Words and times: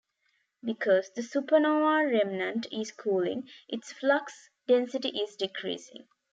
Because 0.63 1.11
the 1.11 1.21
supernova 1.21 2.11
remnant 2.11 2.65
is 2.73 2.91
cooling, 2.91 3.47
its 3.67 3.91
flux 3.93 4.49
density 4.65 5.09
is 5.09 5.35
decreasing. 5.35 6.07